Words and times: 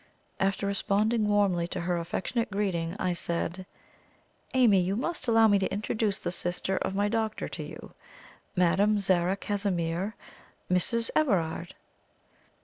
After 0.39 0.65
responding 0.65 1.27
warmly 1.27 1.67
to 1.67 1.81
her 1.81 1.95
affectionate 1.95 2.49
greeting, 2.49 2.95
I 2.97 3.13
said: 3.13 3.67
"Amy, 4.55 4.79
you 4.79 4.95
must 4.95 5.27
allow 5.27 5.47
me 5.47 5.59
to 5.59 5.71
introduce 5.71 6.17
the 6.17 6.31
sister 6.31 6.77
of 6.77 6.95
my 6.95 7.07
doctor 7.07 7.47
to 7.49 7.61
you. 7.61 7.93
Madame 8.55 8.97
Zara 8.97 9.37
Casimir 9.37 10.15
Mrs. 10.71 11.11
Everard." 11.15 11.75